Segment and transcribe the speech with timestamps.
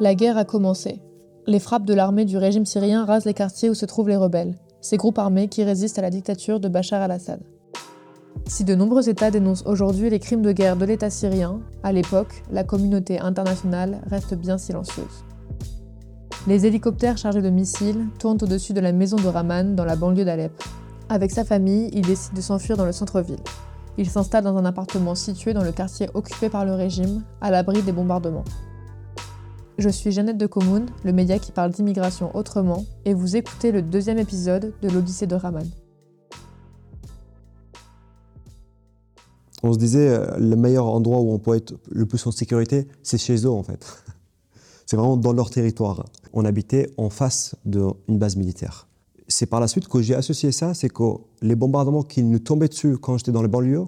[0.00, 1.02] La guerre a commencé.
[1.46, 4.54] Les frappes de l'armée du régime syrien rasent les quartiers où se trouvent les rebelles,
[4.80, 7.40] ces groupes armés qui résistent à la dictature de Bachar al-Assad.
[8.46, 12.42] Si de nombreux États dénoncent aujourd'hui les crimes de guerre de l'État syrien, à l'époque,
[12.50, 15.24] la communauté internationale reste bien silencieuse.
[16.46, 20.24] Les hélicoptères chargés de missiles tournent au-dessus de la maison de Rahman dans la banlieue
[20.24, 20.52] d'Alep.
[21.10, 23.36] Avec sa famille, il décide de s'enfuir dans le centre-ville.
[23.98, 27.82] Il s'installe dans un appartement situé dans le quartier occupé par le régime, à l'abri
[27.82, 28.44] des bombardements.
[29.78, 33.80] Je suis Jeannette de Comoun, le média qui parle d'immigration autrement, et vous écoutez le
[33.80, 35.66] deuxième épisode de l'Odyssée de Rahman.
[39.62, 42.86] On se disait, euh, le meilleur endroit où on peut être le plus en sécurité,
[43.02, 43.86] c'est chez eux en fait.
[44.86, 46.04] c'est vraiment dans leur territoire.
[46.34, 48.88] On habitait en face d'une base militaire.
[49.26, 51.04] C'est par la suite que j'ai associé ça, c'est que
[51.40, 53.86] les bombardements qui nous tombaient dessus quand j'étais dans les banlieues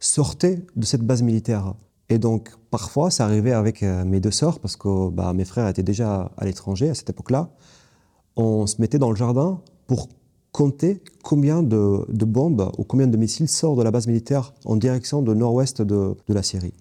[0.00, 1.74] sortaient de cette base militaire.
[2.10, 5.68] Et donc, parfois, ça arrivait avec euh, mes deux sœurs, parce que bah, mes frères
[5.68, 7.50] étaient déjà à l'étranger à cette époque-là.
[8.36, 10.08] On se mettait dans le jardin pour
[10.50, 15.22] compter combien de, bombes ou combien de missiles sortent de la base militaire en direction
[15.22, 16.74] de nord-ouest de, la Syrie.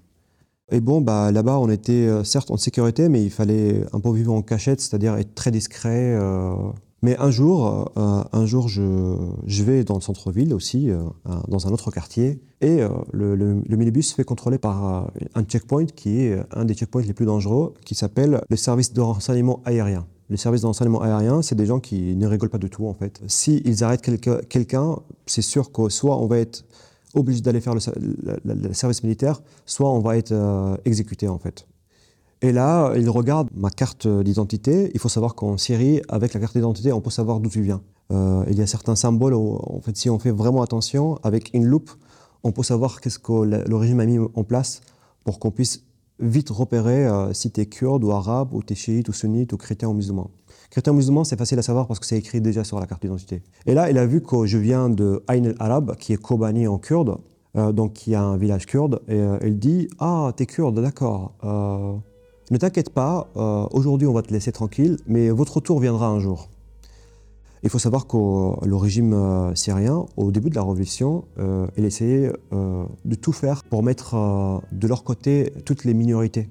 [0.71, 4.11] Et bon, bah, là-bas, on était euh, certes en sécurité, mais il fallait un peu
[4.11, 6.15] vivre en cachette, c'est-à-dire être très discret.
[6.15, 6.55] Euh.
[7.01, 10.89] Mais un jour, euh, un jour je, vais dans le centre-ville aussi,
[11.47, 16.37] dans un autre quartier, et le, minibus se fait contrôler par un checkpoint qui est
[16.51, 20.05] un des checkpoints les plus dangereux, qui s'appelle le service de renseignement aérien.
[20.29, 22.93] Les services de renseignement aérien, c'est des gens qui ne rigolent pas du tout en
[22.93, 23.21] fait.
[23.27, 24.03] S'ils ils arrêtent
[24.47, 26.65] quelqu'un, c'est sûr que soit on va être
[27.15, 31.65] obligé d'aller faire le, service militaire, soit on va être euh, exécuté en fait.
[32.41, 34.91] Et là, ils regardent ma carte d'identité.
[34.93, 37.81] Il faut savoir qu'en Syrie, avec la carte d'identité, on peut savoir d'où tu viens.
[38.11, 41.65] Euh, il y a certains symboles, en fait, si on fait vraiment attention, avec une
[41.65, 41.91] loupe,
[42.43, 44.81] on peut savoir qu'est-ce que le régime a mis en place
[45.25, 45.83] pour qu'on puisse
[46.19, 49.53] vite repérer euh, si tu es kurde ou arabe, ou tu es chiite ou sunnite
[49.53, 50.29] ou chrétien ou musulman.
[50.69, 53.01] Chrétien ou musulman, c'est facile à savoir parce que c'est écrit déjà sur la carte
[53.01, 53.41] d'identité.
[53.65, 56.77] Et là, il a vu que je viens de Ain el-Arab, qui est Kobani en
[56.77, 57.17] kurde,
[57.57, 61.33] euh, donc qui est un village kurde, et il dit Ah, t'es kurde, d'accord.
[62.51, 63.29] Ne t'inquiète pas,
[63.71, 66.49] aujourd'hui on va te laisser tranquille, mais votre tour viendra un jour.
[67.61, 71.83] Il faut savoir que le régime euh, syrien, au début de la révolution, euh, il
[71.83, 76.49] essayait euh, de tout faire pour mettre de leur côté toutes les minorités.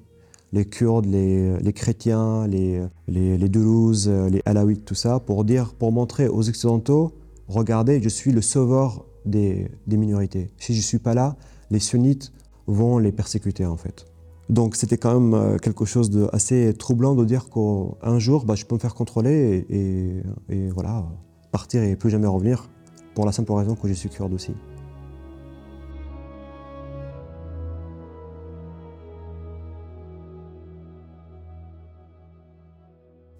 [0.53, 6.26] Les Kurdes, les, chrétiens, les, les, les les Alaouites, tout ça, pour, dire, pour montrer
[6.26, 7.12] aux Occidentaux,
[7.48, 10.48] regardez, je suis le sauveur des, des minorités.
[10.59, 11.36] Si je ne suis pas là,
[11.70, 12.32] les sunnites
[12.66, 14.06] vont les persécuter en fait.
[14.48, 18.64] Donc c'était quand même euh, quelque chose d'assez troublant de dire qu'un jour, bah, je
[18.64, 21.04] peux me faire contrôler et, voilà,
[21.53, 22.70] partir et plus jamais revenir,
[23.14, 24.53] pour la simple raison que je suis kurde aussi.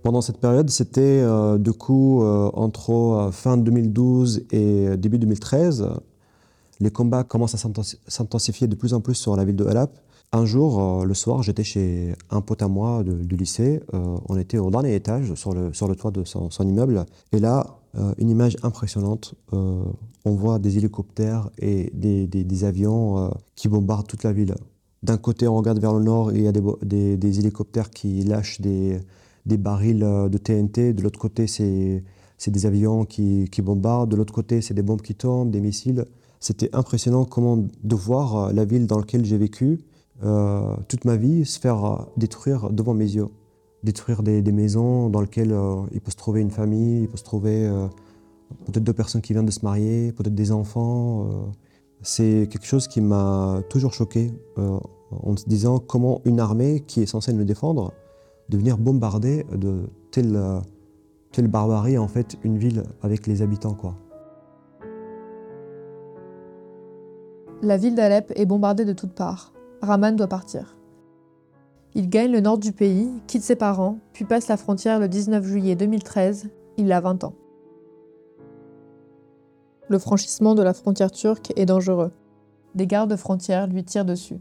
[0.03, 5.89] Pendant cette période, c'était euh, du coup euh, entre fin 2012 et début 2013,
[6.81, 7.71] les combats commencent à
[8.07, 9.91] s'intensifier de plus en plus sur la ville de Halep.
[10.31, 13.81] Un jour, euh, le soir, j'étais chez un pote à moi du lycée.
[13.95, 17.07] Euh, on était au dernier étage, sur le, sur le toit de son, immeuble.
[17.33, 19.35] Et là, euh, une image impressionnante.
[19.53, 19.95] on
[20.35, 24.55] voit des hélicoptères et des, des, avions qui bombardent toute la ville.
[25.03, 28.61] D'un côté, on regarde vers le nord il y a des, des hélicoptères qui lâchent
[28.61, 29.01] des,
[29.47, 30.93] barils de TNT.
[30.93, 34.11] De l'autre côté, c'est des avions qui, qui bombardent.
[34.11, 36.05] De l'autre côté, c'est des bombes qui tombent, des missiles.
[36.41, 39.81] C'était impressionnant comment de voir la ville dans laquelle j'ai vécu
[40.25, 43.29] euh, toute ma vie se faire euh, détruire devant mes yeux.
[43.85, 47.23] Détruire des, maisons dans lesquelles euh, il peut se trouver une famille, il peut se
[47.23, 47.71] trouver
[48.67, 51.29] peut-être deux personnes qui viennent de se marier, peut-être des enfants.
[52.03, 57.07] c'est quelque chose qui m'a toujours choqué en se disant comment une armée qui est
[57.07, 57.93] censée nous défendre
[58.49, 60.41] de venir bombarder de telle,
[61.31, 63.95] telle barbarie en fait une ville avec les habitants quoi.
[67.63, 69.53] La ville d'Alep est bombardée de toutes parts.
[69.81, 70.77] Raman doit partir.
[71.95, 75.45] Il gagne le nord du pays, quitte ses parents, puis passe la frontière le 19
[75.45, 76.49] juillet 2013.
[76.77, 77.35] Il a 20 ans.
[79.89, 82.13] Le franchissement de la frontière turque est dangereux.
[82.75, 84.41] Des gardes frontières lui tirent dessus.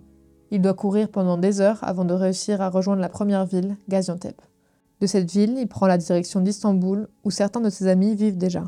[0.51, 4.41] Il doit courir pendant des heures avant de réussir à rejoindre la première ville, Gaziantep.
[4.99, 8.65] De cette ville, il prend la direction d'Istanbul, où certains de ses amis vivent déjà.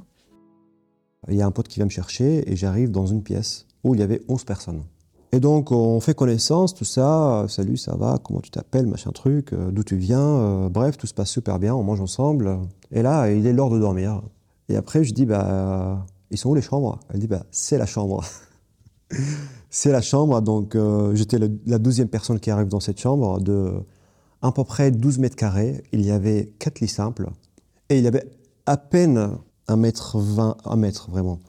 [1.27, 3.93] Il y a un pote qui vient me chercher et j'arrive dans une pièce où
[3.93, 4.83] il y avait 11 personnes.
[5.31, 7.45] Et donc, on fait connaissance, tout ça.
[7.47, 9.53] Salut, ça va Comment tu t'appelles Machin truc.
[9.53, 11.75] Euh, d'où tu viens euh, Bref, tout se passe super bien.
[11.75, 12.59] On mange ensemble.
[12.91, 14.23] Et là, il est l'heure de dormir.
[14.69, 16.99] Et après, je dis, bah, ils sont où les chambres?
[17.13, 18.23] Elle dit, bah, c'est la chambre.
[19.69, 20.41] c'est la chambre.
[20.41, 23.73] Donc, euh, j'étais la douzième personne qui arrive dans cette chambre de
[24.41, 25.83] à peu près 12 mètres carrés.
[25.91, 27.29] Il y avait quatre lits simples
[27.89, 28.29] et il y avait
[28.65, 29.31] à peine
[29.67, 31.39] un mètre 20, un mètre vraiment,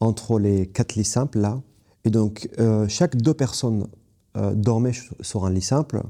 [0.00, 1.60] entre les quatre lits simples là.
[2.04, 3.86] Et donc, euh, chaque deux personnes
[4.36, 6.02] euh, dormaient sur un lit simple.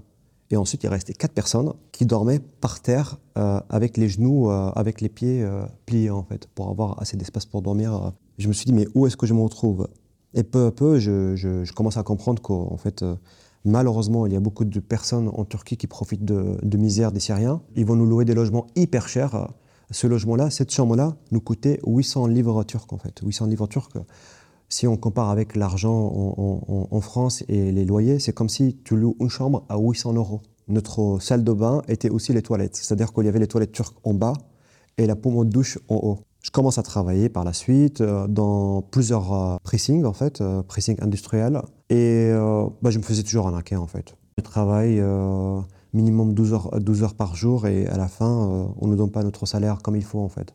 [0.50, 5.00] Et ensuite, il restait quatre personnes qui dormaient par terre euh, avec les genoux, avec
[5.00, 5.46] les pieds
[5.86, 8.12] pliés en fait, pour avoir assez d'espace pour dormir.
[8.36, 9.88] Je me suis dit, mais où est-ce que je me retrouve?
[10.34, 13.02] Et peu à peu, je, commence à comprendre qu'en fait,
[13.64, 17.62] Malheureusement, il y a beaucoup de personnes en Turquie qui profitent de, misère des Syriens.
[17.76, 19.48] Ils vont nous louer des logements hyper chers.
[19.90, 23.20] Ce logement-là, cette chambre-là, nous coûtait 800 livres turcs en fait.
[23.22, 23.92] 800 livres turcs.
[24.72, 29.16] Si on compare avec l'argent en, France et les loyers, c'est comme si tu loues
[29.20, 30.40] une chambre à 800 euros.
[30.66, 32.76] Notre salle de bain était aussi les toilettes.
[32.76, 34.32] C'est-à-dire qu'il y avait les toilettes turques en bas
[34.96, 36.20] et la pompe de douche en haut.
[36.40, 40.62] Je commence à travailler par la suite euh, dans plusieurs euh, pressings, en fait, euh,
[40.62, 41.60] pressing industriels.
[41.90, 42.32] Et
[42.80, 44.16] bah, je me faisais toujours arnaquer, en fait.
[44.38, 45.02] Je travaille
[45.92, 49.22] minimum 12 heures, 12 heures par jour et à la fin, on ne donne pas
[49.22, 50.54] notre salaire comme il faut, en fait.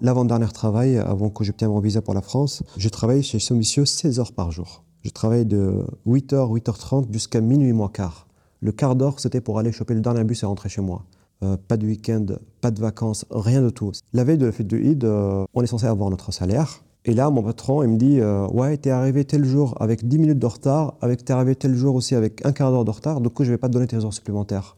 [0.00, 3.84] L'avant-dernier travail, avant que j'obtienne mon visa pour la France, je travaille chez ce monsieur
[3.84, 4.84] 16 heures par jour.
[5.02, 8.28] Je travaille de 8h, 8h30 jusqu'à minuit moins quart.
[8.60, 11.04] Le quart d'heure, c'était pour aller choper le dernier bus et rentrer chez moi.
[11.42, 12.26] Euh, pas de week-end,
[12.60, 13.90] pas de vacances, rien de tout.
[14.12, 16.84] La veille de la fête de Eid, euh, on est censé avoir notre salaire.
[17.04, 20.18] Et là, mon patron, il me dit euh, Ouais, t'es arrivé tel jour avec 10
[20.18, 23.20] minutes de retard, avec t'es arrivé tel jour aussi avec un quart d'heure de retard,
[23.20, 24.76] du coup, je vais pas te donner tes heures supplémentaires.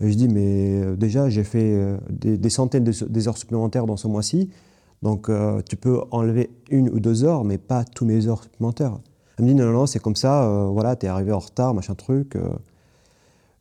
[0.00, 4.50] Et je dis Mais déjà, j'ai fait des, centaines de, heures supplémentaires dans ce mois-ci,
[5.02, 5.30] donc
[5.68, 8.98] tu peux enlever une ou deux heures, mais pas tous mes heures supplémentaires.
[9.38, 11.94] Elle me dit Non, non, non, c'est comme ça, voilà, t'es arrivé en retard, machin
[11.94, 12.36] truc.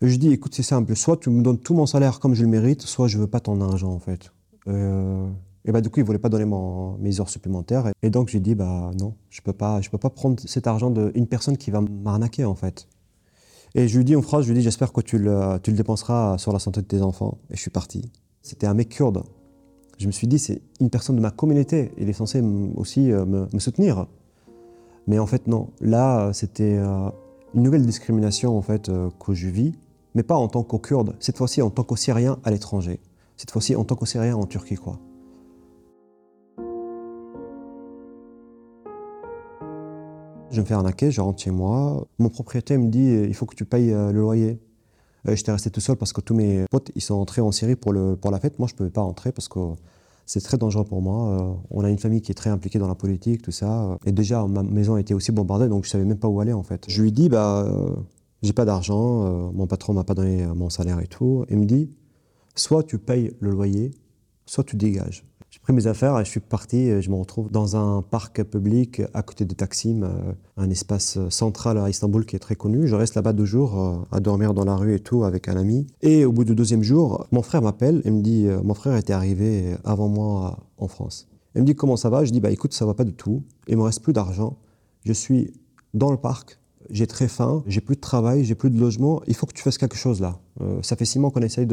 [0.02, 2.48] Je dis, écoute, c'est simple, soit tu me donnes tout mon salaire comme je le
[2.48, 4.32] mérite, soit je veux pas ton argent, en fait.
[4.68, 5.28] Euh,
[5.66, 6.46] et bah, du coup, il voulait pas donner
[7.00, 7.92] mes heures supplémentaires.
[8.02, 11.58] Et, donc, j'ai dit, bah non, je peux peux pas prendre cet argent d'une personne
[11.58, 12.88] qui va m'arnaquer, en fait.
[13.76, 15.78] Et je lui dis en phrase, je lui dis, j'espère que tu le, tu le
[15.78, 17.38] dépenseras sur la santé de tes enfants.
[17.52, 18.12] Et je suis parti.
[18.42, 19.24] C'était un mec kurde.
[19.98, 21.92] Je me suis dit, c'est une personne de ma communauté.
[21.98, 22.42] Il est censé
[22.76, 24.08] aussi euh, me, soutenir.
[25.08, 25.70] Mais en fait, non.
[25.82, 27.10] Là, c'était euh,
[27.54, 28.90] une nouvelle discrimination, en fait,
[29.20, 29.74] que je vis
[30.16, 33.00] mais pas en tant qu'au Kurde, cette fois-ci en tant qu'au Syrien à l'étranger,
[33.38, 35.00] cette fois-ci en tant qu'au Syrien en Turquie, quoi.
[40.52, 42.08] Je me fais arnaquer, je rentre chez moi.
[42.18, 44.60] Mon propriétaire me dit il faut que tu payes euh, le loyer.
[45.28, 47.76] Euh, j'étais resté tout seul parce que tous mes potes ils sont entrés en Syrie
[47.76, 48.58] pour, le, pour la fête.
[48.60, 49.60] Moi, je ne pouvais pas rentrer parce que
[50.26, 51.30] c'est très dangereux pour moi.
[51.30, 53.98] Euh, on a une famille qui est très impliquée dans la politique, tout ça.
[54.06, 56.64] Et déjà, ma maison était aussi bombardée, donc je savais même pas où aller en
[56.64, 56.86] fait.
[56.88, 57.66] Je lui dis bah
[58.42, 61.46] j'ai pas d'argent, euh, mon patron m'a pas donné euh, mon salaire et tout.
[61.50, 61.92] Il me dit,
[62.56, 63.92] soit tu payes le loyer,
[64.46, 65.26] soit tu dégages.
[65.72, 66.78] Mes affaires et je suis parti.
[66.78, 71.20] Et je me retrouve dans un parc public à côté de Taksim, euh, un espace
[71.30, 72.88] central à Istanbul qui est très connu.
[72.88, 75.88] Je reste là-bas deux jours à dormir dans la rue et tout avec un ami.
[76.02, 79.14] Et au bout du deuxième jour, mon frère m'appelle et me dit, mon frère était
[79.14, 81.28] arrivé avant moi en France.
[81.56, 82.26] Il me dit comment ça va?
[82.26, 83.44] Je dis bah écoute ça va pas du tout.
[83.68, 84.58] Il me reste plus d'argent.
[85.06, 85.54] Je suis
[85.94, 89.36] dans le parc j'ai très faim, j'ai plus de travail, j'ai plus de logement, il
[89.36, 90.40] faut que tu fasses quelque chose là.
[90.62, 91.68] Euh, ça fait six mois qu'on essaye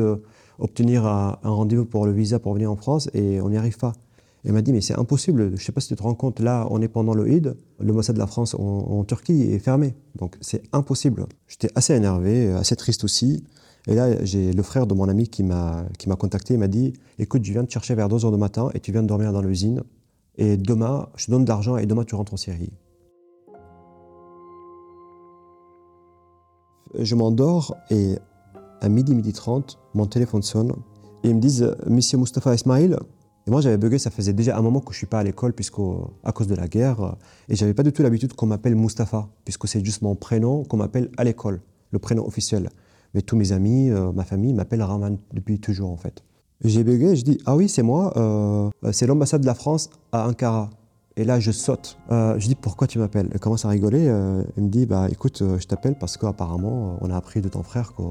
[0.59, 3.93] d'obtenir un, rendez-vous pour le visa pour venir en France et on n'y arrive pas.
[4.45, 6.39] Elle m'a dit, mais c'est impossible, je ne sais pas si tu te rends compte,
[6.39, 9.95] là, on est pendant le Eid, le Mossad de la France en, Turquie est fermé,
[10.15, 11.27] donc c'est impossible.
[11.49, 13.45] J'étais assez énervé, assez triste aussi.
[13.89, 15.87] Et là, j'ai le frère de mon ami qui m'a
[16.19, 18.93] contacté, il m'a dit, écoute, je viens te chercher vers 2h du matin et tu
[18.93, 19.83] viens de dormir dans l'usine.
[20.39, 22.73] Et demain, je te donne de l'argent et demain, tu rentres en Syrie.
[26.99, 28.17] je m'endors et
[28.81, 30.73] à midi, midi 30, mon téléphone sonne
[31.23, 32.97] et ils me disent Monsieur Mustafa Ismail.
[33.47, 35.55] Et moi, j'avais bugué, ça faisait déjà un moment que je suis pas à l'école
[36.25, 37.17] à cause de la guerre.
[37.49, 40.77] Et j'avais pas du tout l'habitude qu'on m'appelle Mustafa, puisque c'est juste mon prénom qu'on
[40.77, 41.61] m'appelle à l'école,
[41.93, 42.71] le prénom officiel.
[43.15, 46.25] Mais tous mes amis, euh, ma famille m'appellent Rahman depuis toujours en fait.
[46.65, 50.29] J'ai bugué, je dis Ah oui, c'est moi, euh, c'est l'ambassade de la France à
[50.29, 50.71] Ankara.
[51.19, 51.97] Et là, je saute.
[52.13, 53.29] Euh, je dis pourquoi tu m'appelles?
[53.33, 54.07] Elle commence à rigoler.
[54.07, 57.49] Euh, elle me dit bah écoute, euh, je t'appelle parce qu'apparemment, on a appris de
[57.49, 58.03] ton frère que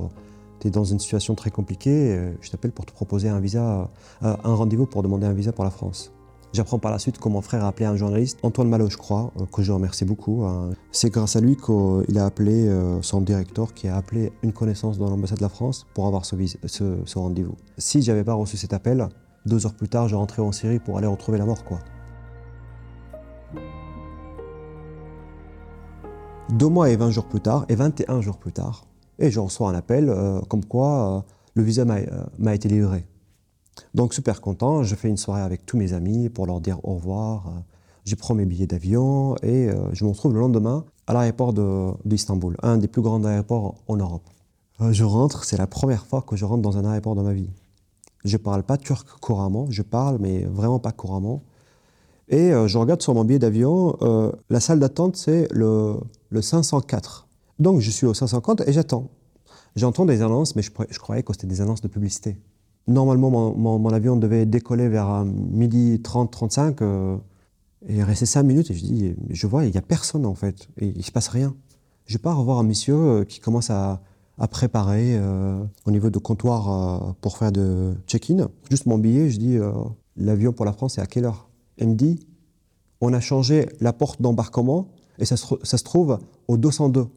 [0.71, 2.19] dans une situation très compliquée.
[2.41, 3.89] Je t'appelle pour te proposer un visa,
[4.21, 6.11] un rendez-vous pour demander un visa pour la France.
[6.53, 9.33] J'apprends par la suite que mon frère a appelé un journaliste, Antoine Malo, je crois,
[9.51, 10.45] que je remercie beaucoup.
[10.45, 10.69] Hein.
[10.91, 15.09] C'est grâce à lui qu'il a appelé son directeur, qui a appelé une connaissance dans
[15.09, 17.55] l'ambassade de la France pour avoir ce rendez-vous.
[17.77, 19.09] Si j'avais pas reçu cet appel,
[19.45, 21.79] deux heures plus tard, je rentrais en Syrie pour aller retrouver la mort, quoi.
[26.51, 28.85] Deux mois et 20 jours plus tard, et 21 jours plus tard,
[29.19, 31.21] et je reçois un appel euh, comme quoi euh,
[31.53, 33.05] le visa euh, m'a été livré.
[33.93, 36.95] Donc super content, je fais une soirée avec tous mes amis pour leur dire au
[36.95, 37.51] revoir.
[38.05, 41.53] Je prends mes billets d'avion et je me retrouve le lendemain à l'aéroport
[42.05, 44.29] d'Istanbul, un des plus grands aéroports en Europe.
[44.91, 47.49] Je rentre, c'est la première fois que je rentre dans un aéroport dans ma vie.
[48.23, 51.41] Je parle pas turc couramment, je parle, mais vraiment pas couramment.
[52.29, 53.97] Et je regarde sur mon billet d'avion,
[54.49, 55.99] la salle d'attente, c'est le
[56.39, 57.24] 504.
[57.59, 59.09] Donc je suis au 504 et j'attends.
[59.75, 62.37] J'entends des annonces, mais je, croyais que c'était des annonces de publicité.
[62.87, 67.17] Normalement, mon, avion devait décoller vers euh, midi 30, 35 euh,
[67.87, 68.71] et rester 5 minutes.
[68.71, 71.27] Et je dis, je vois, il n'y a personne en fait, il ne se passe
[71.27, 71.55] rien.
[72.05, 74.01] Je pars voir un monsieur euh, qui commence à,
[74.51, 75.17] préparer
[75.85, 78.49] au niveau de comptoir pour faire de check-in.
[78.69, 79.57] Juste mon billet, je dis,
[80.17, 81.47] l'avion pour la France, c'est à quelle heure?
[81.77, 82.19] Il me dit,
[82.99, 86.19] on a changé la porte d'embarquement et ça se, trouve
[86.49, 87.07] au 202.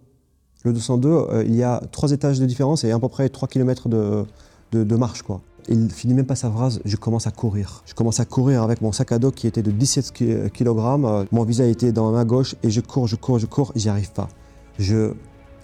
[0.64, 3.88] Le 202, il y a trois étages de différence et à peu près 3 km
[3.88, 4.26] de,
[4.72, 5.22] de, marche.
[5.22, 5.40] quoi.
[5.68, 7.82] Il finit même pas sa phrase, je commence à courir.
[7.86, 10.12] Je commence à courir avec mon sac à dos qui était de 17
[10.52, 11.26] kg.
[11.30, 14.12] Mon visage était dans ma gauche et je cours, je cours, je cours, j'y arrive
[14.12, 14.28] pas.
[14.78, 15.12] Je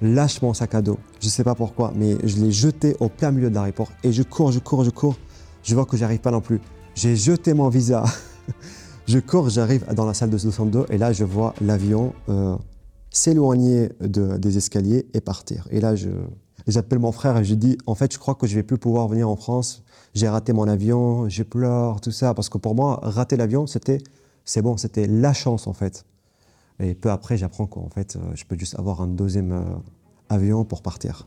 [0.01, 0.99] lâche mon sac à dos.
[1.21, 4.23] Je sais pas pourquoi, mais je l'ai jeté au plein milieu de l'aéroport et je
[4.23, 5.17] cours, je cours, je cours.
[5.63, 6.61] Je vois que j'arrive pas non plus.
[6.95, 8.05] J'ai jeté mon visa.
[9.07, 12.57] je cours, j'arrive dans la salle de 62 et là je vois l'avion euh,
[13.15, 15.67] s'éloigner des escaliers et partir.
[15.71, 15.95] Et là
[16.67, 19.09] j'appelle mon frère et je dis en fait je crois que je vais plus pouvoir
[19.09, 23.01] venir en France j'ai raté mon avion, je pleure, tout ça, parce que pour moi,
[23.03, 23.99] rater l'avion, c'était,
[24.45, 26.05] c'est bon, c'était la chance en fait.
[26.81, 29.63] Et peu après, j'apprends qu'en fait, euh, je peux juste avoir un deuxième euh,
[30.29, 31.27] avion pour partir.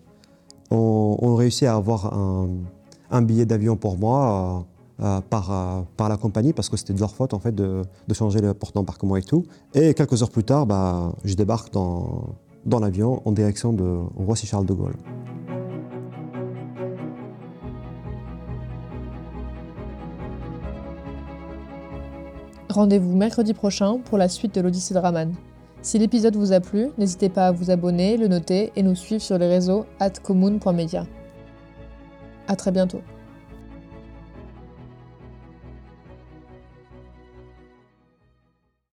[0.71, 4.65] On, réussit à avoir un, billet d'avion pour moi
[5.01, 8.41] euh, par, par la compagnie, parce que c'était de leur faute en fait de, changer
[8.41, 9.45] le porte d'embarquement et tout.
[9.73, 12.35] Et quelques heures plus tard, bah, je débarque dans,
[12.65, 14.95] dans l'avion en direction de Roissy-Charles de Gaulle.
[22.69, 25.33] Rendez-vous mercredi prochain pour la suite de l'Odyssée de Raman.
[25.81, 29.21] Si l'épisode vous a plu, n'hésitez pas à vous abonner, le noter et nous suivre
[29.21, 31.07] sur les réseaux atcommune.media.
[32.47, 33.01] A très bientôt.